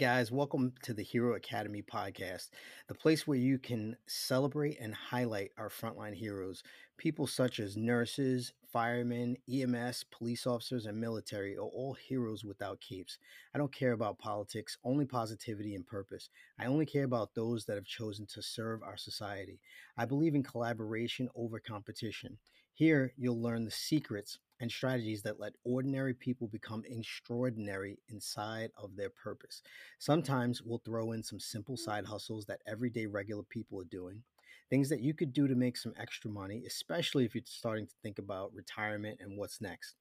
[0.00, 2.48] Guys, welcome to the Hero Academy podcast,
[2.88, 6.62] the place where you can celebrate and highlight our frontline heroes.
[6.96, 13.18] People such as nurses, firemen, EMS, police officers, and military are all heroes without capes.
[13.54, 16.30] I don't care about politics, only positivity and purpose.
[16.58, 19.60] I only care about those that have chosen to serve our society.
[19.98, 22.38] I believe in collaboration over competition.
[22.80, 28.96] Here, you'll learn the secrets and strategies that let ordinary people become extraordinary inside of
[28.96, 29.60] their purpose.
[29.98, 34.22] Sometimes we'll throw in some simple side hustles that everyday regular people are doing,
[34.70, 37.94] things that you could do to make some extra money, especially if you're starting to
[38.02, 39.96] think about retirement and what's next.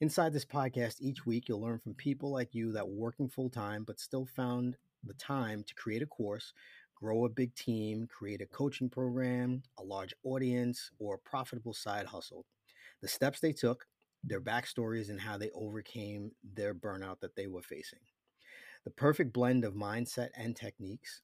[0.00, 3.50] Inside this podcast, each week you'll learn from people like you that were working full
[3.50, 6.54] time but still found the time to create a course,
[6.94, 12.06] grow a big team, create a coaching program, a large audience, or a profitable side
[12.06, 12.46] hustle.
[13.02, 13.86] The steps they took,
[14.22, 17.98] their backstories and how they overcame their burnout that they were facing.
[18.84, 21.22] The perfect blend of mindset and techniques.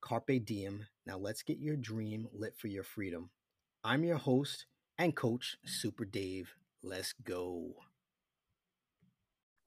[0.00, 0.86] Carpe diem.
[1.06, 3.30] Now let's get your dream lit for your freedom.
[3.84, 4.66] I'm your host
[4.98, 6.54] and coach, Super Dave.
[6.82, 7.74] Let's go.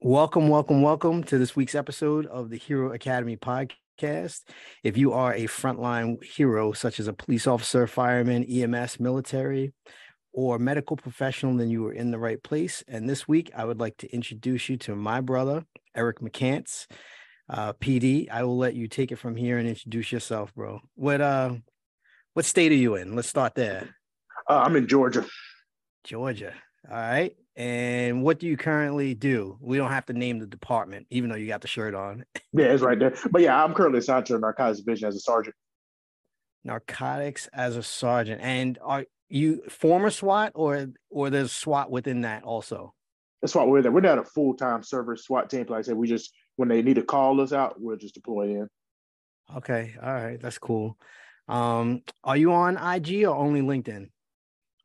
[0.00, 3.76] Welcome, welcome, welcome to this week's episode of the Hero Academy podcast.
[4.02, 9.72] If you are a frontline hero, such as a police officer, fireman, EMS, military,
[10.32, 12.84] or medical professional, then you are in the right place.
[12.86, 16.86] And this week, I would like to introduce you to my brother, Eric McCants.
[17.48, 20.80] Uh, PD, I will let you take it from here and introduce yourself, bro.
[20.94, 21.54] What uh,
[22.34, 23.14] what state are you in?
[23.14, 23.96] Let's start there.
[24.48, 25.24] Uh, I'm in Georgia.
[26.04, 26.52] Georgia.
[26.90, 27.34] All right.
[27.56, 29.56] And what do you currently do?
[29.60, 32.24] We don't have to name the department, even though you got the shirt on.
[32.52, 33.14] Yeah, it's right there.
[33.30, 35.54] But yeah, I'm currently assigned to the narcotics division as a sergeant.
[36.64, 38.40] Narcotics as a sergeant.
[38.40, 42.94] And are you former SWAT or or there's SWAT within that also?
[43.42, 43.92] That's why we're there.
[43.92, 45.66] We're not a full time service SWAT team.
[45.68, 48.50] Like I said, we just when they need to call us out, we're just deployed
[48.50, 48.68] in.
[49.54, 50.96] Okay, all right, that's cool.
[51.46, 54.08] Um, are you on IG or only LinkedIn?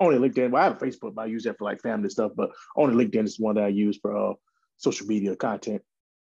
[0.01, 0.49] Only LinkedIn.
[0.49, 2.31] Well, I have a Facebook, but I use that for like family stuff.
[2.35, 4.33] But only LinkedIn is one that I use for uh,
[4.77, 5.83] social media content.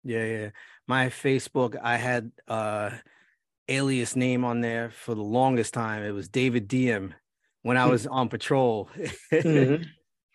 [0.03, 0.49] Yeah, yeah.
[0.87, 2.91] My Facebook, I had uh
[3.69, 6.03] alias name on there for the longest time.
[6.03, 7.13] It was David Diem
[7.61, 8.89] when I was on patrol.
[9.31, 9.83] mm-hmm.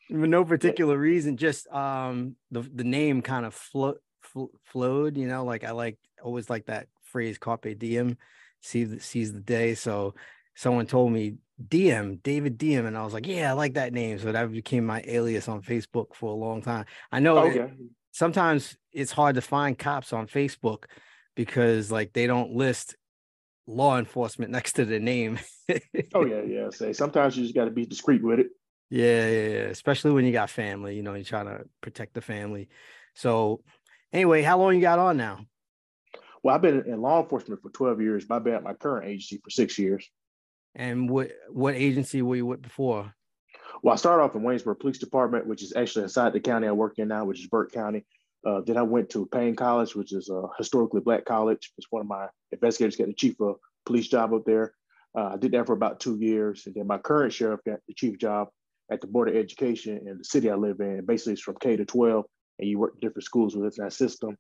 [0.09, 5.27] For no particular reason, just um the the name kind of flo- fl- flowed, you
[5.27, 8.17] know, like I like always like that phrase carpe diem,
[8.61, 9.75] see the seize the day.
[9.75, 10.15] So
[10.55, 14.19] someone told me Diem, David Diem, and I was like, yeah, I like that name.
[14.19, 16.85] So that became my alias on Facebook for a long time.
[17.11, 17.61] I know okay.
[17.61, 17.71] it,
[18.13, 20.85] sometimes it's hard to find cops on Facebook
[21.35, 22.97] because like they don't list
[23.67, 25.39] law enforcement next to the name.
[26.15, 26.71] oh yeah, yeah.
[26.71, 28.49] Say sometimes you just got to be discreet with it.
[28.91, 29.69] Yeah, yeah, yeah.
[29.69, 32.69] Especially when you got family, you know, you're trying to protect the family.
[33.15, 33.63] So,
[34.13, 35.41] anyway, how long you got on now?
[36.43, 39.09] Well, I've been in law enforcement for 12 years, but I've been at my current
[39.09, 40.09] agency for six years.
[40.77, 43.15] And what what agency were you with before?
[43.83, 46.73] Well, I started off in Waynesboro Police Department, which is actually inside the county I
[46.73, 48.05] work in now, which is Burke County.
[48.47, 51.73] Uh, then I went to Payne College, which is a historically black college.
[51.79, 54.75] It's one of my investigators got the chief of police job up there.
[55.17, 56.65] Uh, I did that for about two years.
[56.67, 58.49] And then my current sheriff got the chief job
[58.91, 61.05] at the Board of Education in the city I live in.
[61.07, 62.25] Basically, it's from K to 12,
[62.59, 64.37] and you work in different schools within that system.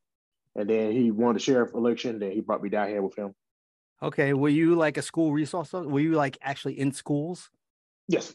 [0.54, 2.18] And then he won the sheriff election.
[2.18, 3.34] Then he brought me down here with him.
[4.02, 4.32] Okay.
[4.32, 5.72] Were you like a school resource?
[5.72, 7.50] Were you like actually in schools?
[8.08, 8.34] Yes.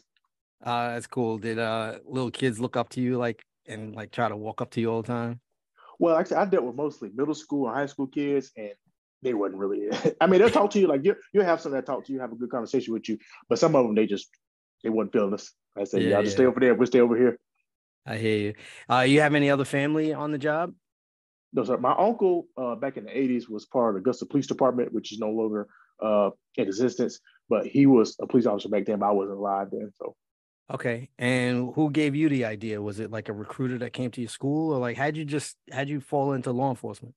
[0.62, 1.38] Uh, that's cool.
[1.38, 4.70] Did uh little kids look up to you like and like try to walk up
[4.72, 5.40] to you all the time?
[5.98, 8.72] Well, actually, I dealt with mostly middle school and high school kids, and
[9.22, 9.88] they wasn't really.
[10.20, 12.20] I mean, they'll talk to you like you you have some that talk to you,
[12.20, 13.18] have a good conversation with you,
[13.48, 14.28] but some of them they just
[14.82, 15.52] they wasn't feeling us.
[15.76, 16.24] I said, yeah, y'all yeah.
[16.24, 16.74] just stay over there.
[16.74, 17.38] We'll stay over here.
[18.04, 18.54] I hear you.
[18.90, 20.74] Uh, you have any other family on the job?
[21.52, 21.76] No, sir.
[21.76, 25.12] My uncle uh, back in the '80s was part of the Augusta Police Department, which
[25.12, 25.68] is no longer
[26.02, 27.20] uh, in existence.
[27.48, 29.00] But he was a police officer back then.
[29.00, 30.16] But I wasn't alive then, so
[30.72, 31.10] Okay.
[31.18, 32.80] And who gave you the idea?
[32.80, 35.56] Was it like a recruiter that came to your school or like how'd you just
[35.70, 37.14] how'd you fall into law enforcement?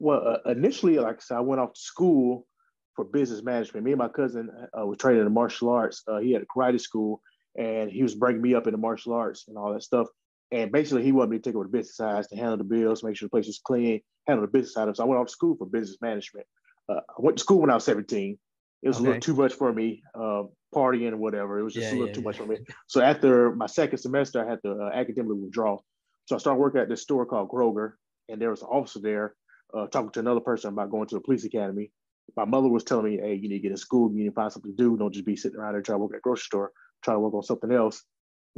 [0.00, 2.46] Well, uh, initially, like I said, I went off to school
[2.94, 3.84] for business management.
[3.84, 6.02] Me and my cousin uh, were training in martial arts.
[6.08, 7.20] Uh, he had a karate school
[7.56, 10.08] and he was bringing me up into martial arts and all that stuff.
[10.50, 13.04] And basically, he wanted me to take over the business side to handle the bills,
[13.04, 14.96] make sure the place was clean, handle the business side of it.
[14.96, 16.46] So I went off to school for business management.
[16.88, 18.38] Uh, I went to school when I was 17.
[18.82, 19.04] It was okay.
[19.04, 21.58] a little too much for me, uh, partying or whatever.
[21.58, 22.24] It was just yeah, a little yeah, too yeah.
[22.24, 22.58] much for me.
[22.86, 25.78] So after my second semester, I had to uh, academically withdraw.
[26.26, 27.92] So I started working at this store called Kroger,
[28.28, 29.34] and there was an officer there
[29.74, 31.90] uh, talking to another person about going to the police academy.
[32.36, 34.10] My mother was telling me, "Hey, you need to get in school.
[34.10, 34.96] You need to find something to do.
[34.96, 36.72] Don't just be sitting around there trying to work at a grocery store.
[37.02, 38.04] Try to work on something else."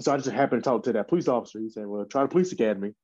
[0.00, 1.60] So I just happened to talk to that police officer.
[1.60, 2.94] He said, "Well, try the police academy."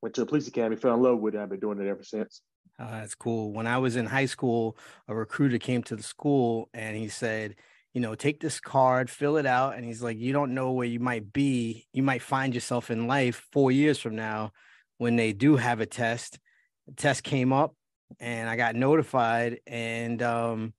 [0.00, 1.40] Went to the police academy, fell in love with it.
[1.40, 2.40] I've been doing it ever since.
[2.78, 3.52] Oh, that's cool.
[3.52, 7.56] When I was in high school, a recruiter came to the school and he said,
[7.94, 9.74] you know, take this card, fill it out.
[9.74, 11.86] And he's like, you don't know where you might be.
[11.92, 14.52] You might find yourself in life four years from now
[14.98, 16.38] when they do have a test.
[16.86, 17.74] The test came up
[18.20, 20.74] and I got notified and um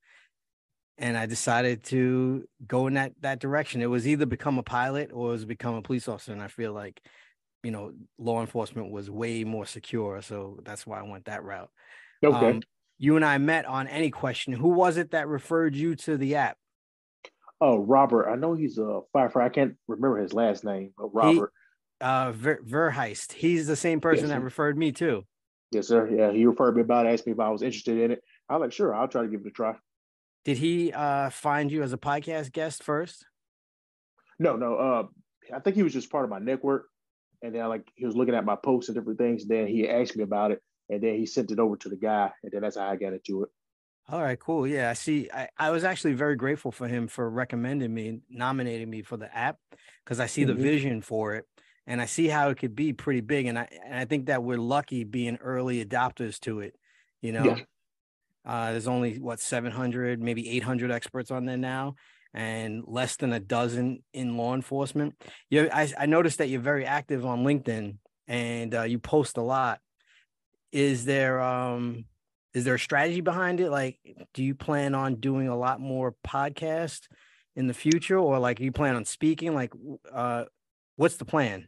[0.99, 3.81] and I decided to go in that that direction.
[3.81, 6.33] It was either become a pilot or it was become a police officer.
[6.33, 7.01] And I feel like,
[7.63, 10.21] you know, law enforcement was way more secure.
[10.21, 11.71] So that's why I went that route.
[12.23, 12.49] Okay.
[12.49, 12.61] Um,
[12.97, 14.51] you and I met on any question.
[14.51, 16.57] Who was it that referred you to the app?
[17.61, 18.29] Oh, Robert.
[18.29, 19.43] I know he's a firefighter.
[19.43, 21.53] I can't remember his last name, but Robert.
[21.99, 23.31] He, uh, Ver, Verheist.
[23.31, 25.25] He's the same person yes, that referred me too.
[25.71, 26.09] Yes, sir.
[26.09, 28.23] Yeah, he referred me about it, asked me if I was interested in it.
[28.49, 29.75] I was like, sure, I'll try to give it a try.
[30.45, 33.25] Did he uh, find you as a podcast guest first?
[34.39, 34.75] No, no.
[34.75, 35.03] Uh,
[35.53, 36.85] I think he was just part of my network,
[37.41, 39.45] and then like he was looking at my posts and different things.
[39.45, 42.31] Then he asked me about it, and then he sent it over to the guy,
[42.43, 43.49] and then that's how I got into it.
[44.11, 44.65] All right, cool.
[44.65, 45.29] Yeah, I see.
[45.31, 49.35] I, I was actually very grateful for him for recommending me, nominating me for the
[49.35, 49.57] app,
[50.03, 50.57] because I see mm-hmm.
[50.57, 51.45] the vision for it,
[51.85, 53.45] and I see how it could be pretty big.
[53.45, 56.75] And I and I think that we're lucky being early adopters to it.
[57.21, 57.57] You know, yeah.
[58.45, 61.95] Uh, there's only what 700, maybe 800 experts on there now,
[62.33, 65.15] and less than a dozen in law enforcement.
[65.49, 67.97] You, I, I noticed that you're very active on LinkedIn,
[68.27, 69.79] and uh, you post a lot.
[70.71, 72.05] Is there um
[72.53, 73.69] is there a strategy behind it?
[73.69, 73.99] Like,
[74.33, 77.01] do you plan on doing a lot more podcast
[77.55, 79.53] in the future, or like you plan on speaking?
[79.53, 79.73] Like,
[80.11, 80.45] uh,
[80.95, 81.67] what's the plan?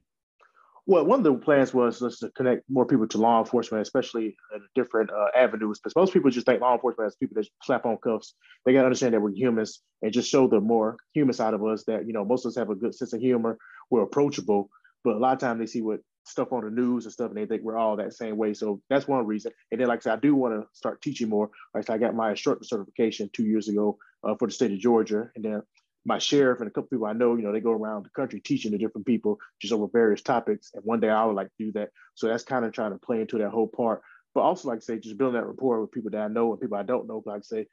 [0.87, 4.61] Well, one of the plans was to connect more people to law enforcement, especially in
[4.73, 5.79] different uh, avenues.
[5.79, 8.33] Because most people just think law enforcement as people that slap on cuffs.
[8.65, 11.63] They got to understand that we're humans and just show the more human side of
[11.63, 11.83] us.
[11.85, 13.57] That you know, most of us have a good sense of humor.
[13.91, 14.69] We're approachable,
[15.03, 17.37] but a lot of times they see what stuff on the news and stuff, and
[17.37, 18.53] they think we're all that same way.
[18.53, 19.51] So that's one reason.
[19.71, 21.49] And then, like I said, I do want to start teaching more.
[21.73, 24.71] Like I said, I got my instructor certification two years ago uh, for the state
[24.71, 25.61] of Georgia, and then
[26.05, 28.39] my sheriff and a couple people I know, you know, they go around the country
[28.39, 30.71] teaching to different people just over various topics.
[30.73, 31.89] And one day I would like to do that.
[32.15, 34.01] So that's kind of trying to play into that whole part.
[34.33, 36.61] But also, like I say, just building that rapport with people that I know and
[36.61, 37.21] people I don't know.
[37.25, 37.67] Like I say,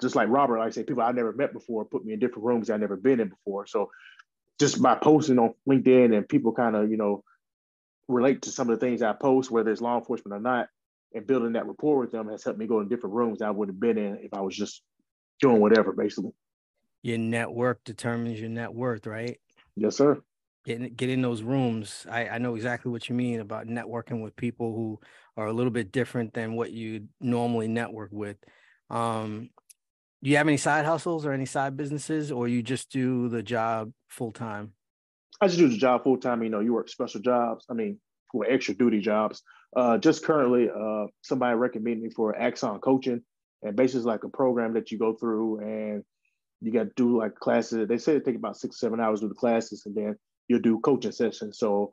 [0.00, 2.44] just like Robert, like I say, people I've never met before put me in different
[2.44, 3.66] rooms I've never been in before.
[3.66, 3.90] So
[4.58, 7.24] just by posting on LinkedIn and people kind of, you know,
[8.08, 10.68] relate to some of the things I post, whether it's law enforcement or not,
[11.14, 13.68] and building that rapport with them has helped me go in different rooms I would
[13.68, 14.82] have been in if I was just
[15.40, 16.32] doing whatever, basically.
[17.04, 19.38] Your network determines your net worth, right?
[19.76, 20.22] Yes, sir.
[20.64, 22.06] Get in, get in those rooms.
[22.10, 24.98] I, I know exactly what you mean about networking with people who
[25.36, 28.38] are a little bit different than what you normally network with.
[28.88, 29.50] Um,
[30.22, 33.42] do you have any side hustles or any side businesses, or you just do the
[33.42, 34.72] job full time?
[35.42, 36.42] I just do the job full time.
[36.42, 37.66] You know, you work special jobs.
[37.68, 38.00] I mean,
[38.32, 39.42] for extra duty jobs.
[39.76, 43.20] Uh, just currently, uh, somebody recommended me for Axon coaching,
[43.62, 46.02] and basically like a program that you go through, and
[46.64, 47.86] you got to do like classes.
[47.88, 50.16] They say it take about six seven hours to do the classes, and then
[50.48, 51.58] you'll do coaching sessions.
[51.58, 51.92] So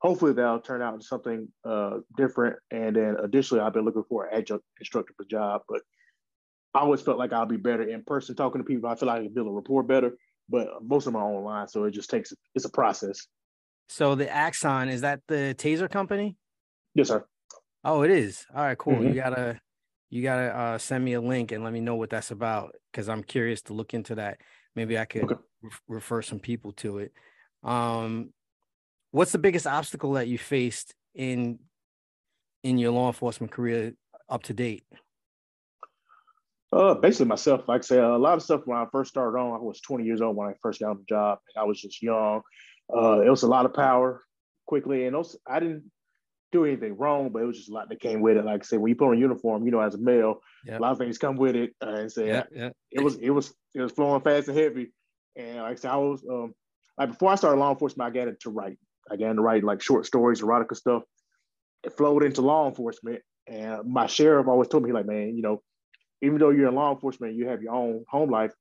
[0.00, 2.56] hopefully that'll turn out into something uh, different.
[2.70, 5.82] And then additionally, I've been looking for an adjunct instructor for job, but
[6.74, 8.88] I always felt like I'll be better in person talking to people.
[8.88, 10.12] I feel like I can build a rapport better
[10.48, 13.26] but most of my online, so it just takes it's a process.
[13.88, 16.36] So the Axon is that the Taser company?
[16.94, 17.24] Yes, sir.
[17.84, 18.46] Oh, it is.
[18.54, 18.94] All right, cool.
[18.94, 19.08] Mm-hmm.
[19.08, 19.60] You gotta
[20.10, 23.08] you gotta uh, send me a link and let me know what that's about because
[23.08, 24.38] I'm curious to look into that.
[24.74, 25.34] Maybe I could okay.
[25.62, 27.12] re- refer some people to it.
[27.62, 28.32] Um,
[29.10, 31.58] what's the biggest obstacle that you faced in
[32.62, 33.92] in your law enforcement career
[34.28, 34.84] up to date?
[36.70, 37.62] Uh, basically myself.
[37.66, 40.04] Like I said, a lot of stuff when I first started on, I was 20
[40.04, 41.38] years old when I first got on the job.
[41.56, 42.42] I was just young.
[42.94, 44.22] Uh, it was a lot of power
[44.66, 45.90] quickly, and also, I didn't
[46.52, 48.44] do anything wrong, but it was just a lot that came with it.
[48.44, 50.78] Like I said, when you put on a uniform, you know, as a male, yep.
[50.78, 51.74] a lot of things come with it.
[51.84, 52.72] Uh, and say yep, yep.
[52.90, 54.92] it was it was it was flowing fast and heavy.
[55.36, 56.54] And like I said, I was um,
[56.98, 58.78] like before I started law enforcement, I got into write.
[59.10, 61.02] I got into write like short stories, erotica stuff.
[61.84, 65.62] It flowed into law enforcement, and my sheriff always told me like, man, you know,
[66.22, 68.52] even though you're in law enforcement, you have your own home life,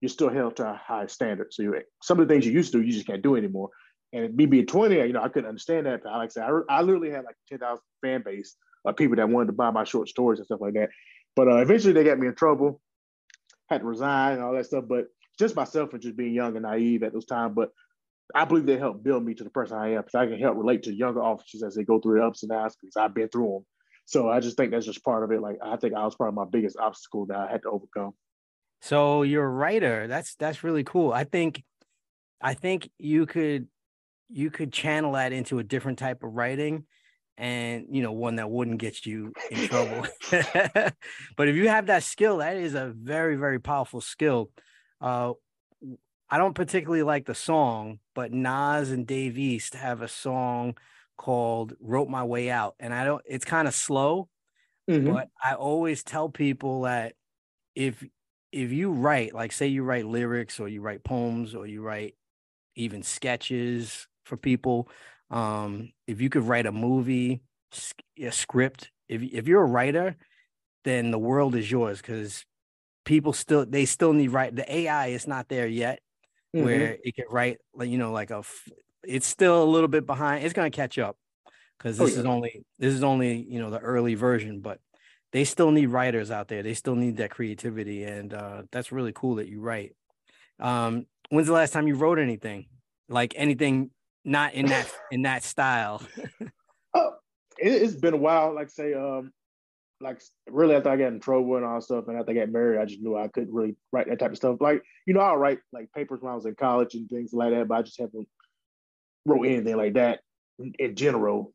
[0.00, 1.52] you're still held to a high standard.
[1.52, 3.70] So you, some of the things you used to do, you just can't do anymore.
[4.14, 6.04] And me being 20, you know, I couldn't understand that.
[6.04, 9.28] But like I said, I, I literally had like 10,000 fan base of people that
[9.28, 10.90] wanted to buy my short stories and stuff like that.
[11.34, 12.80] But uh, eventually they got me in trouble.
[13.68, 14.84] had to resign and all that stuff.
[14.88, 15.06] But
[15.38, 17.54] just myself and just being young and naive at those times.
[17.56, 17.70] But
[18.34, 20.56] I believe they helped build me to the person I am because I can help
[20.56, 23.28] relate to younger officers as they go through the ups and downs because I've been
[23.28, 23.66] through them.
[24.06, 25.40] So I just think that's just part of it.
[25.40, 28.12] Like I think I was probably my biggest obstacle that I had to overcome.
[28.80, 30.06] So you're a writer.
[30.06, 31.12] That's that's really cool.
[31.12, 31.62] I think
[32.40, 33.68] I think you could
[34.28, 36.84] you could channel that into a different type of writing
[37.36, 40.06] and you know one that wouldn't get you in trouble.
[41.36, 44.50] But if you have that skill that is a very very powerful skill.
[45.00, 45.32] Uh
[46.30, 50.74] i don't particularly like the song but nas and dave east have a song
[51.18, 52.74] called wrote my way out.
[52.80, 54.28] And i don't it's kind of slow
[54.88, 55.12] mm-hmm.
[55.12, 57.14] but i always tell people that
[57.74, 58.02] if
[58.52, 62.14] if you write like say you write lyrics or you write poems or you write
[62.76, 64.88] even sketches for people
[65.30, 67.42] um, if you could write a movie,
[68.18, 70.16] a script, if if you're a writer,
[70.84, 72.44] then the world is yours because
[73.04, 74.54] people still they still need write.
[74.54, 76.00] The AI is not there yet,
[76.54, 76.64] mm-hmm.
[76.64, 78.42] where it can write like you know like a.
[79.02, 80.44] It's still a little bit behind.
[80.44, 81.16] It's gonna catch up
[81.78, 82.20] because oh, this oh, yeah.
[82.20, 84.78] is only this is only you know the early version, but
[85.32, 86.62] they still need writers out there.
[86.62, 89.96] They still need that creativity, and uh, that's really cool that you write.
[90.60, 92.66] Um, when's the last time you wrote anything?
[93.08, 93.90] Like anything
[94.24, 96.02] not in that in that style.
[96.94, 97.12] oh,
[97.58, 98.54] it, has been a while.
[98.54, 99.32] Like say, um,
[100.00, 102.50] like really after I got in trouble and all that stuff, and after I got
[102.50, 104.60] married, I just knew I couldn't really write that type of stuff.
[104.60, 107.52] Like you know, I'll write like papers when I was in college and things like
[107.52, 108.28] that, but I just haven't
[109.26, 110.20] wrote anything like that
[110.58, 111.52] in, in general.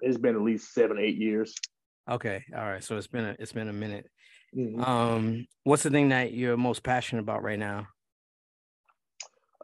[0.00, 1.54] It's been at least seven, eight years.
[2.10, 2.82] Okay, all right.
[2.82, 4.06] So it's been a it's been a minute.
[4.56, 4.82] Mm-hmm.
[4.82, 7.86] Um, what's the thing that you're most passionate about right now?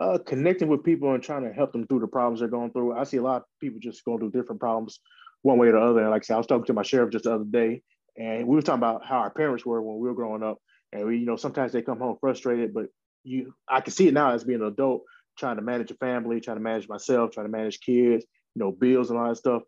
[0.00, 2.96] Uh, connecting with people and trying to help them through the problems they're going through.
[2.96, 5.00] I see a lot of people just going through different problems
[5.42, 6.00] one way or the other.
[6.00, 7.82] And like I said, I was talking to my sheriff just the other day,
[8.16, 10.58] and we were talking about how our parents were when we were growing up.
[10.92, 12.86] And we, you know, sometimes they come home frustrated, but
[13.24, 15.02] you, I can see it now as being an adult,
[15.38, 18.24] trying to manage a family, trying to manage myself, trying to manage kids,
[18.54, 19.62] you know, bills and all that stuff.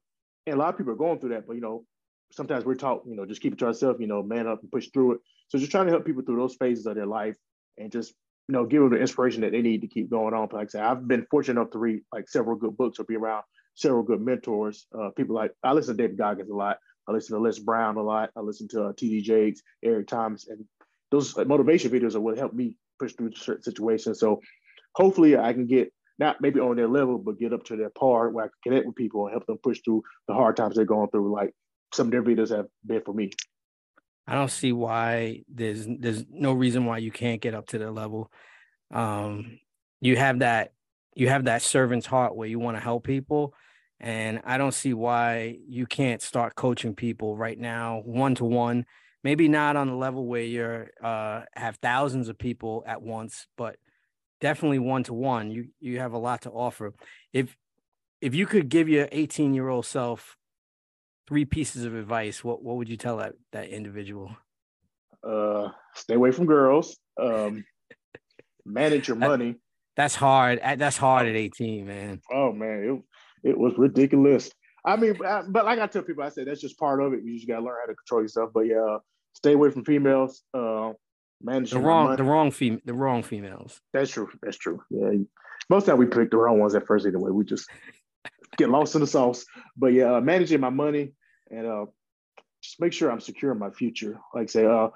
[0.46, 1.84] And a lot of people are going through that, but you know,
[2.32, 4.70] sometimes we're taught, you know, just keep it to ourselves, you know, man up and
[4.70, 5.20] push through it.
[5.48, 7.36] So just trying to help people through those phases of their life
[7.76, 8.14] and just
[8.50, 10.48] you know, give them the inspiration that they need to keep going on.
[10.48, 13.04] But like I said, I've been fortunate enough to read like several good books or
[13.04, 13.44] be around
[13.76, 14.88] several good mentors.
[14.92, 16.78] Uh, people like I listen to David Goggins a lot.
[17.08, 18.30] I listen to Les Brown a lot.
[18.36, 19.22] I listen to uh, T.D.
[19.22, 20.64] Jakes, Eric Thomas, and
[21.12, 24.18] those motivation videos are what help me push through certain situations.
[24.18, 24.40] So
[24.96, 28.30] hopefully, I can get not maybe on their level, but get up to their par
[28.30, 30.84] where I can connect with people and help them push through the hard times they're
[30.84, 31.32] going through.
[31.32, 31.54] Like
[31.94, 33.30] some of their videos have been for me.
[34.30, 37.90] I don't see why there's there's no reason why you can't get up to their
[37.90, 38.30] level.
[38.92, 39.58] Um,
[40.00, 40.72] you have that
[41.16, 43.54] you have that servant's heart where you want to help people,
[43.98, 48.86] and I don't see why you can't start coaching people right now, one to one.
[49.24, 53.78] Maybe not on the level where you're uh, have thousands of people at once, but
[54.40, 55.50] definitely one to one.
[55.50, 56.94] You you have a lot to offer.
[57.32, 57.56] If
[58.20, 60.36] if you could give your 18 year old self
[61.30, 64.36] three pieces of advice, what what would you tell that that individual?
[65.26, 66.98] Uh, stay away from girls.
[67.18, 67.64] Um,
[68.66, 69.54] manage your money.
[69.96, 70.60] That's hard.
[70.62, 72.20] That's hard at 18, man.
[72.32, 73.04] Oh man,
[73.44, 74.50] it, it was ridiculous.
[74.84, 77.20] I mean, but like I tell people, I said that's just part of it.
[77.22, 78.50] You just gotta learn how to control yourself.
[78.52, 78.98] But yeah,
[79.34, 80.42] stay away from females.
[80.52, 80.92] Uh,
[81.40, 83.80] manage the wrong, the wrong fem- the wrong females.
[83.92, 84.28] That's true.
[84.42, 84.82] That's true.
[84.90, 85.10] Yeah,
[85.68, 87.30] most time we pick the wrong ones at first anyway.
[87.30, 87.68] We just
[88.56, 89.44] get lost in the sauce.
[89.76, 91.12] But yeah, uh, managing my money,
[91.50, 91.86] and uh,
[92.62, 94.20] just make sure I'm secure in my future.
[94.34, 94.88] Like say, uh,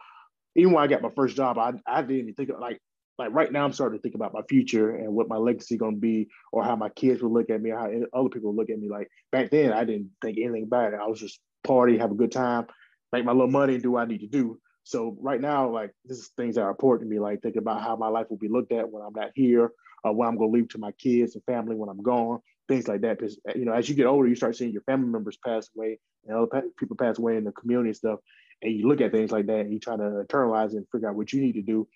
[0.56, 2.80] even when I got my first job, I I didn't even think of, like
[3.18, 5.96] like right now I'm starting to think about my future and what my legacy gonna
[5.96, 8.70] be, or how my kids will look at me, or how other people will look
[8.70, 8.88] at me.
[8.88, 11.00] Like back then, I didn't think anything about it.
[11.00, 12.66] I was just party, have a good time,
[13.12, 14.58] make my little money, do what I need to do.
[14.84, 17.20] So right now, like this is things that are important to me.
[17.20, 20.12] Like thinking about how my life will be looked at when I'm not here, or
[20.12, 23.18] what I'm gonna leave to my kids and family when I'm gone things like that.
[23.18, 25.98] Because you know, as you get older, you start seeing your family members pass away
[26.26, 28.20] and other people pass away in the community and stuff.
[28.62, 31.16] And you look at things like that and you try to internalize and figure out
[31.16, 31.86] what you need to do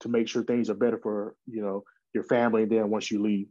[0.00, 2.62] to make sure things are better for you know your family.
[2.62, 3.48] And then once you leave,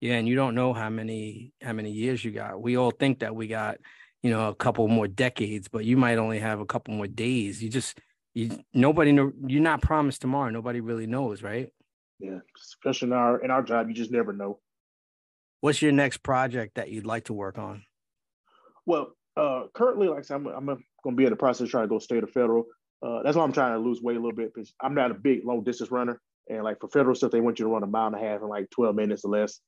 [0.00, 2.60] yeah, and you don't know how many how many years you got.
[2.60, 3.78] We all think that we got
[4.22, 7.62] you know a couple more decades, but you might only have a couple more days.
[7.62, 7.98] You just
[8.34, 10.50] you nobody know you're not promised tomorrow.
[10.50, 11.70] Nobody really knows, right?
[12.20, 14.60] Yeah, especially in our in our job, you just never know.
[15.60, 17.84] What's your next project that you'd like to work on?
[18.86, 21.70] Well, uh, currently, like I said, I'm, I'm going to be in the process of
[21.70, 22.64] trying to go state or federal.
[23.02, 25.14] Uh, that's why I'm trying to lose weight a little bit because I'm not a
[25.14, 26.20] big long distance runner.
[26.48, 28.40] And like for federal stuff, they want you to run a mile and a half
[28.40, 29.60] in like 12 minutes or less.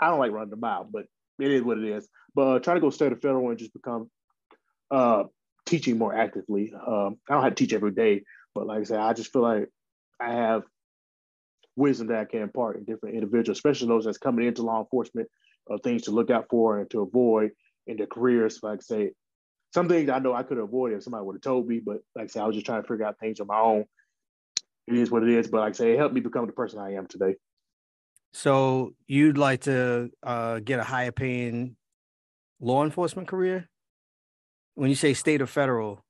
[0.00, 1.04] I don't like running a mile, but
[1.38, 2.08] it is what it is.
[2.34, 4.10] But uh, try to go state or federal and just become
[4.90, 5.24] uh,
[5.66, 6.72] teaching more actively.
[6.74, 8.24] Um, I don't have to teach every day,
[8.54, 9.68] but like I said, I just feel like
[10.20, 10.64] I have
[11.76, 15.28] wisdom that I can impart in different individuals, especially those that's coming into law enforcement,
[15.70, 17.52] uh, things to look out for and to avoid
[17.86, 18.60] in their careers.
[18.62, 19.10] Like I say,
[19.74, 22.24] some things I know I could avoid if somebody would have told me, but like
[22.24, 23.84] I said, I was just trying to figure out things on my own.
[24.86, 26.78] It is what it is, but like I say, it helped me become the person
[26.78, 27.36] I am today.
[28.34, 31.76] So you'd like to uh, get a higher paying
[32.62, 33.68] law enforcement career?
[34.74, 36.02] When you say state or federal?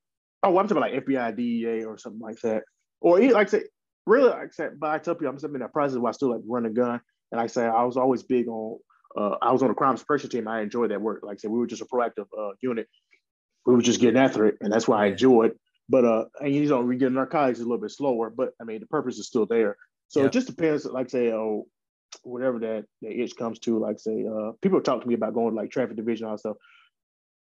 [0.44, 2.62] Oh, well, I'm talking about like FBI, DEA, or something like that.
[3.00, 3.62] Or like I say,
[4.06, 6.30] really, like I said, but I tell people I'm in that process where I still
[6.30, 7.00] like run a gun.
[7.30, 8.78] And like I say, I was always big on.
[9.16, 10.48] Uh, I was on the crime suppression team.
[10.48, 11.20] I enjoyed that work.
[11.22, 12.88] Like I said, we were just a proactive uh, unit.
[13.66, 15.52] We were just getting after it, and that's why I enjoyed.
[15.52, 18.64] It but uh, and you know, we get narcotics a little bit slower, but I
[18.64, 19.76] mean, the purpose is still there.
[20.08, 20.28] So yep.
[20.28, 20.84] it just depends.
[20.84, 21.66] Like say, oh,
[22.22, 25.50] whatever that, that itch comes to, like say, uh, people talk to me about going
[25.50, 26.56] to like traffic division, all stuff.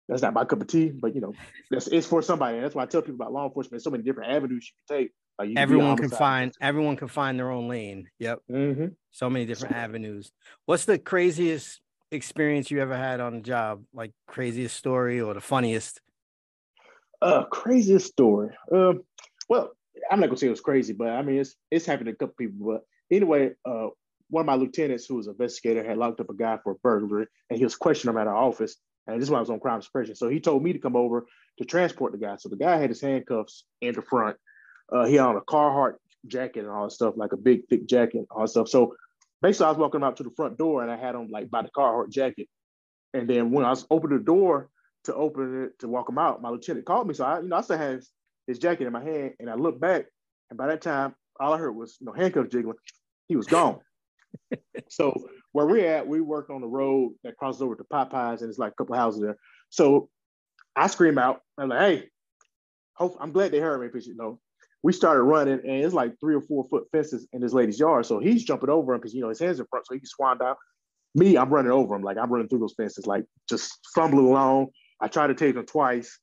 [0.07, 1.33] That's not my cup of tea, but you know,
[1.71, 2.55] that's it's for somebody.
[2.55, 3.71] And that's why I tell people about law enforcement.
[3.71, 5.11] There's so many different avenues you can take.
[5.55, 8.09] Everyone can find everyone can find their own lane.
[8.19, 8.39] Yep.
[8.49, 8.87] Mm-hmm.
[9.11, 10.31] So many different avenues.
[10.65, 11.79] What's the craziest
[12.11, 13.83] experience you ever had on the job?
[13.93, 16.01] Like craziest story or the funniest?
[17.21, 18.49] Uh, craziest story.
[18.71, 19.01] Um,
[19.49, 19.71] well,
[20.09, 22.15] I'm not gonna say it was crazy, but I mean it's it's happened to a
[22.15, 22.73] couple people.
[22.73, 22.81] But
[23.15, 23.87] anyway, uh,
[24.29, 26.75] one of my lieutenants who was an investigator had locked up a guy for a
[26.75, 28.75] burglary and he was questioning him at our office.
[29.07, 30.15] And this is why I was on crime suppression.
[30.15, 31.25] So he told me to come over
[31.59, 32.35] to transport the guy.
[32.37, 34.37] So the guy had his handcuffs in the front.
[34.91, 37.87] Uh, he had on a Carhartt jacket and all that stuff, like a big thick
[37.87, 38.69] jacket, and all that stuff.
[38.69, 38.95] So
[39.41, 41.61] basically I was walking out to the front door and I had him like by
[41.61, 42.47] the Carhartt jacket.
[43.13, 44.69] And then when I was opening the door
[45.05, 47.13] to open it to walk him out, my lieutenant called me.
[47.13, 48.09] So I, you know, I still had his,
[48.47, 50.05] his jacket in my hand and I looked back
[50.49, 52.77] and by that time, all I heard was you know handcuffs jiggling.
[53.27, 53.79] He was gone
[54.89, 58.49] so where we're at, we work on the road that crosses over to Popeyes, and
[58.49, 59.37] it's like a couple houses there.
[59.69, 60.09] So
[60.75, 62.09] I scream out, I'm like, "Hey,
[62.93, 64.39] hope, I'm glad they heard me because you know."
[64.83, 68.05] We started running, and it's like three or four foot fences in this lady's yard.
[68.05, 70.07] So he's jumping over him because you know his hands in front, so he can
[70.07, 70.55] swan down.
[71.15, 74.67] Me, I'm running over him, like I'm running through those fences, like just fumbling along.
[75.01, 76.19] I tried to take him twice.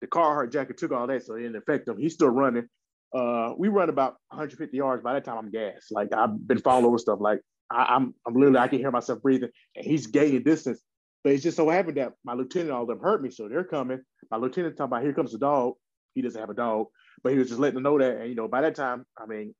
[0.00, 1.98] The Carhartt jacket took all that, so it didn't affect him.
[1.98, 2.68] He's still running.
[3.14, 5.02] Uh, we run about 150 yards.
[5.02, 5.92] By that time, I'm gassed.
[5.92, 7.20] Like I've been falling over stuff.
[7.20, 10.80] Like I, am I'm, I'm literally I can hear myself breathing, and he's gaining distance.
[11.22, 13.64] But it's just so happened that my lieutenant, all of them hurt me, so they're
[13.64, 14.02] coming.
[14.30, 15.74] My lieutenant talking about here comes the dog.
[16.14, 16.86] He doesn't have a dog,
[17.22, 18.18] but he was just letting them know that.
[18.18, 19.54] And you know, by that time, I mean,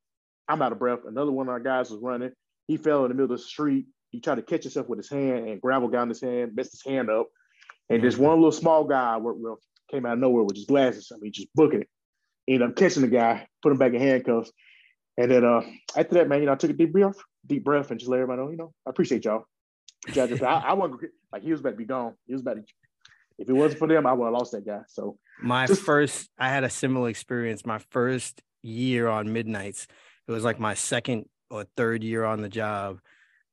[0.48, 1.00] I'm out of breath.
[1.06, 2.32] Another one of our guys was running.
[2.66, 3.86] He fell in the middle of the street.
[4.10, 6.72] He tried to catch himself with his hand, and gravel got in his hand, messed
[6.72, 7.28] his hand up.
[7.90, 9.58] And this one little small guy with
[9.90, 11.12] came out of nowhere with his glasses.
[11.12, 11.88] I mean, just booking it.
[12.48, 14.52] Ended up catching the guy, put him back in handcuffs.
[15.16, 15.62] And then uh,
[15.96, 18.20] after that, man, you know, I took a deep breath, deep breath, and just let
[18.20, 19.44] everybody know, you know, I appreciate y'all.
[20.16, 21.00] I, I wasn't
[21.32, 22.14] like he was about to be gone.
[22.26, 22.64] He was about to.
[23.38, 24.80] If it wasn't for them, I would have lost that guy.
[24.88, 27.66] So my just, first, I had a similar experience.
[27.66, 29.86] My first year on midnights,
[30.26, 33.00] it was like my second or third year on the job.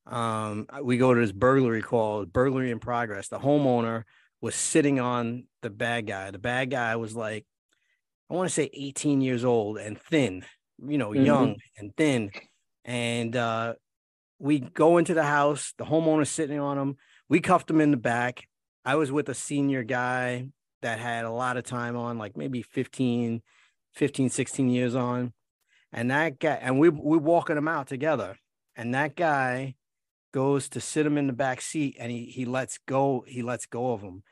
[0.06, 3.28] Um, we go to this burglary call, burglary in progress.
[3.28, 4.04] The homeowner
[4.42, 6.32] was sitting on the bad guy.
[6.32, 7.46] The bad guy was like
[8.32, 10.46] I want to say 18 years old and thin,
[10.82, 11.26] you know, mm-hmm.
[11.26, 12.32] young and thin.
[12.86, 13.74] And uh,
[14.40, 16.96] we go into the house, the homeowner's sitting on him.
[17.28, 18.48] We cuffed him in the back.
[18.86, 20.48] I was with a senior guy
[20.82, 23.42] that had a lot of time on, like maybe 15,
[23.94, 25.34] 15, 16 years on.
[25.94, 28.38] And that guy, and we we're walking him out together.
[28.76, 29.76] And that guy
[30.34, 33.66] goes to sit him in the back seat and he he lets go, he lets
[33.66, 34.24] go of him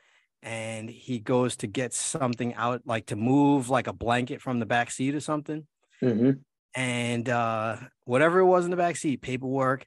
[0.42, 4.66] and he goes to get something out, like to move like a blanket from the
[4.66, 5.66] back seat or something.
[6.02, 6.30] Mm-hmm.
[6.74, 9.86] And uh, whatever it was in the back seat, paperwork.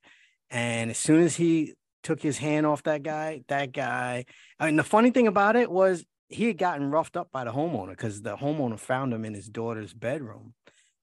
[0.52, 1.74] And as soon as he
[2.04, 4.26] took his hand off that guy, that guy,
[4.60, 7.52] I mean, the funny thing about it was he had gotten roughed up by the
[7.52, 10.54] homeowner because the homeowner found him in his daughter's bedroom.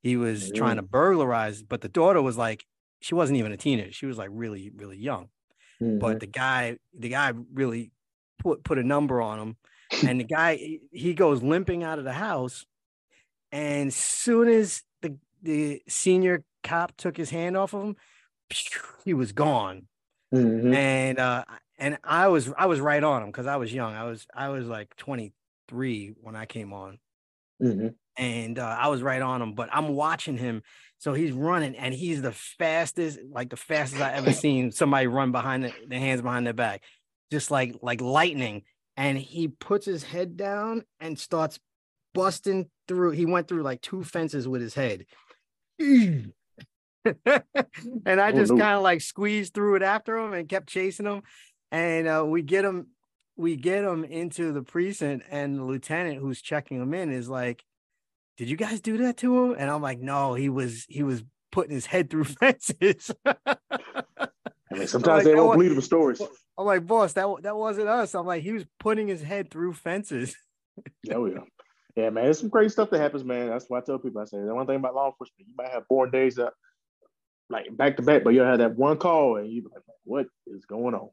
[0.03, 0.57] He was mm-hmm.
[0.57, 2.65] trying to burglarize, but the daughter was like,
[3.01, 3.93] she wasn't even a teenager.
[3.93, 5.29] She was like really, really young.
[5.83, 5.99] Mm-hmm.
[5.99, 7.93] But the guy, the guy really
[8.39, 9.57] put put a number on him,
[10.07, 12.67] and the guy he goes limping out of the house,
[13.53, 17.97] and soon as the the senior cop took his hand off of him,
[19.05, 19.87] he was gone,
[20.35, 20.75] mm-hmm.
[20.75, 21.45] and uh,
[21.81, 23.95] and I was I was right on him because I was young.
[23.95, 25.33] I was I was like twenty
[25.69, 26.99] three when I came on.
[27.61, 27.89] Mm-hmm.
[28.17, 30.63] And uh, I was right on him, but I'm watching him.
[30.99, 35.33] So he's running, and he's the fastest, like the fastest I ever seen somebody run
[35.33, 36.83] behind the, the hands behind their back
[37.31, 38.63] just like like lightning
[38.97, 41.59] and he puts his head down and starts
[42.13, 45.07] busting through he went through like two fences with his head
[45.79, 46.33] and
[47.05, 48.63] i oh, just oh, no.
[48.63, 51.23] kind of like squeezed through it after him and kept chasing him
[51.71, 52.89] and uh, we get him
[53.37, 57.65] we get him into the precinct, and the lieutenant who's checking him in is like,
[58.37, 61.23] "Did you guys do that to him?" And I'm like, "No, he was he was
[61.51, 63.57] putting his head through fences." I
[64.73, 66.21] mean, sometimes like, they don't believe the stories.
[66.59, 68.15] I'm like, boss, that that wasn't us.
[68.15, 70.37] I'm like, he was putting his head through fences.
[71.13, 71.41] oh yeah,
[71.97, 72.25] yeah, man.
[72.25, 73.49] There's some crazy stuff that happens, man.
[73.49, 74.21] That's why I tell people.
[74.21, 76.53] I say the one thing about law enforcement, you might have born days that
[77.49, 80.67] like back to back, but you'll have that one call and you like, what is
[80.67, 81.11] going on?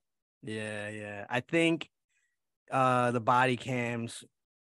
[0.47, 1.25] Yeah, yeah.
[1.29, 1.89] I think
[2.71, 4.23] uh the body cams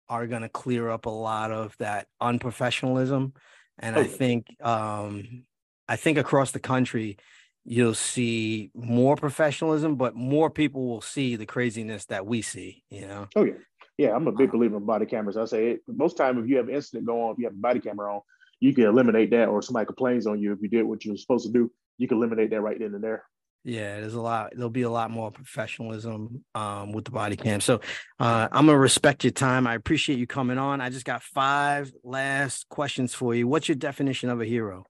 [0.07, 3.33] are gonna clear up a lot of that unprofessionalism.
[3.79, 4.01] And oh.
[4.01, 5.43] I think um
[5.87, 7.17] I think across the country
[7.63, 13.07] you'll see more professionalism, but more people will see the craziness that we see, you
[13.07, 13.27] know.
[13.35, 13.53] Oh yeah.
[13.97, 15.37] Yeah, I'm a big believer in body cameras.
[15.37, 17.53] I say it, most time if you have an incident going on, if you have
[17.53, 18.21] a body camera on,
[18.59, 21.17] you can eliminate that, or somebody complains on you if you did what you were
[21.17, 23.23] supposed to do, you can eliminate that right then and there.
[23.63, 24.53] Yeah, there's a lot.
[24.55, 27.61] There'll be a lot more professionalism um, with the body cam.
[27.61, 27.81] So
[28.19, 29.67] uh, I'm gonna respect your time.
[29.67, 30.81] I appreciate you coming on.
[30.81, 33.47] I just got five last questions for you.
[33.47, 34.85] What's your definition of a hero?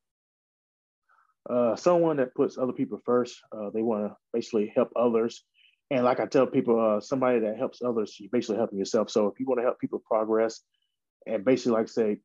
[1.49, 3.41] Uh, someone that puts other people first.
[3.51, 5.43] Uh, they want to basically help others
[5.91, 9.09] and like I tell people, uh, somebody that helps others, you basically helping yourself.
[9.11, 10.61] So if you want to help people progress
[11.27, 12.19] and basically like say,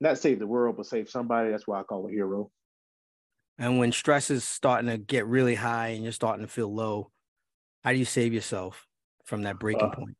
[0.00, 2.52] not save the world, but save somebody, that's why I call a hero.
[3.58, 7.10] And when stress is starting to get really high and you're starting to feel low,
[7.82, 8.86] how do you save yourself
[9.24, 10.16] from that breaking uh, point?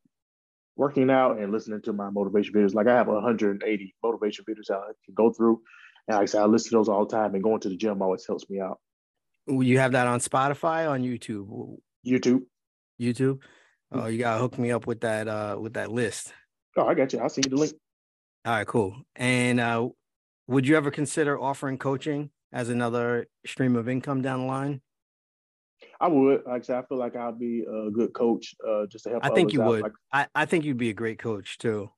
[0.76, 2.74] Working out and listening to my motivation videos.
[2.74, 5.60] Like I have 180 motivation videos I can go through.
[6.06, 7.76] And like I said, I listen to those all the time and going to the
[7.76, 8.78] gym always helps me out.
[9.46, 11.78] You have that on Spotify on YouTube?
[12.06, 12.42] YouTube.
[13.00, 13.38] YouTube.
[13.92, 14.02] Mm.
[14.02, 16.32] Oh, you gotta hook me up with that uh with that list.
[16.76, 17.20] Oh, I got you.
[17.20, 17.72] I'll send you the link.
[18.44, 18.96] All right, cool.
[19.16, 19.88] And uh
[20.46, 24.80] would you ever consider offering coaching as another stream of income down the line?
[26.00, 26.42] I would.
[26.46, 29.26] Like I said, I feel like I'd be a good coach uh, just to help.
[29.26, 29.68] I think you out.
[29.68, 29.82] would.
[29.82, 31.90] Like, I, I think you'd be a great coach too.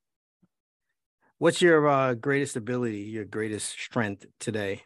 [1.39, 4.83] What's your uh, greatest ability, your greatest strength today?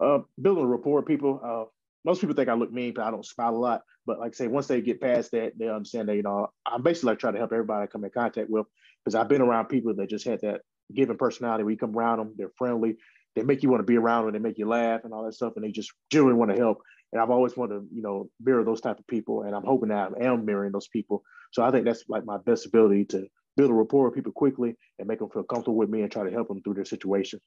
[0.00, 1.40] Uh, building rapport people.
[1.42, 1.70] Uh,
[2.04, 3.82] most people think I look mean, but I don't smile a lot.
[4.04, 6.82] But like I say, once they get past that, they understand that, you know, I'm
[6.82, 8.66] basically like trying to help everybody I come in contact with
[9.04, 12.18] because I've been around people that just had that given personality where you come around
[12.18, 12.96] them, they're friendly,
[13.38, 15.34] they make you want to be around them, they make you laugh and all that
[15.34, 16.82] stuff, and they just genuinely want to help.
[17.12, 19.88] And I've always wanted to, you know, mirror those type of people, and I'm hoping
[19.88, 21.22] that I am mirroring those people.
[21.52, 24.76] So I think that's like my best ability to build a rapport with people quickly
[24.98, 27.42] and make them feel comfortable with me and try to help them through their situations.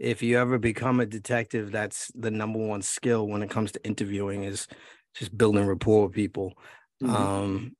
[0.00, 3.84] If you ever become a detective, that's the number one skill when it comes to
[3.86, 4.66] interviewing is
[5.14, 6.54] just building rapport with people.
[7.02, 7.14] Mm-hmm.
[7.14, 7.76] Um,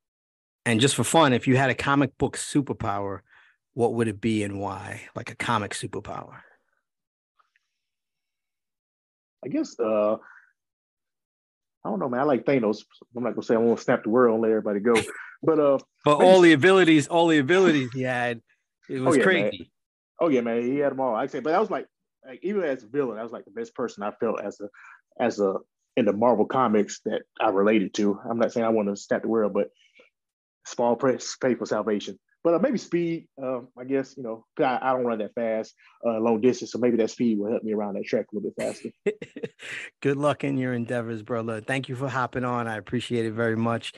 [0.65, 3.21] and just for fun, if you had a comic book superpower,
[3.75, 5.03] what would it be and why?
[5.17, 6.39] Like a comic superpower.
[9.45, 10.17] I guess uh
[11.85, 12.21] I don't know, man.
[12.21, 12.79] I like Thanos.
[13.15, 14.95] I'm not gonna say I want to snap the world and let everybody go,
[15.43, 18.41] but uh, but all the abilities, all the abilities he had,
[18.89, 19.59] it oh, was oh, yeah, crazy.
[19.59, 19.69] Man.
[20.21, 21.15] Oh yeah, man, he had them all.
[21.15, 21.87] I say, but I was like,
[22.27, 24.69] like even as a villain, I was like the best person I felt as a
[25.23, 25.57] as a
[25.97, 28.19] in the Marvel comics that I related to.
[28.29, 29.69] I'm not saying I want to snap the world, but
[30.67, 32.19] small press pay for salvation.
[32.45, 35.75] But uh, maybe speed, uh, I guess, you know, I, I, don't run that fast,
[36.07, 36.73] uh, long distance.
[36.73, 38.91] So maybe that speed will help me around that track a little bit faster.
[40.03, 41.63] Good luck in your endeavors, brother.
[41.63, 42.69] Thank you for hopping on.
[42.69, 43.95] I appreciate it very much.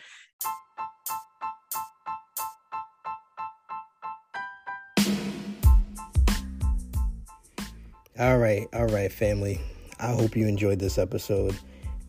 [8.19, 9.61] All right, all right, family.
[9.99, 11.59] I hope you enjoyed this episode.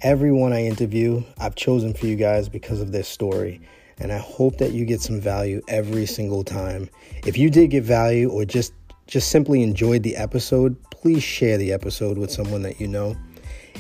[0.02, 3.60] Everyone I interview, I've chosen for you guys because of their story,
[4.00, 6.90] and I hope that you get some value every single time.
[7.26, 8.74] If you did get value or just
[9.08, 13.16] just simply enjoyed the episode, please share the episode with someone that you know.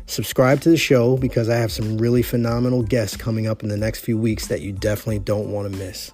[0.08, 3.78] Subscribe to the show because I have some really phenomenal guests coming up in the
[3.78, 6.14] next few weeks that you definitely don't want to miss.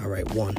[0.00, 0.54] All right, one.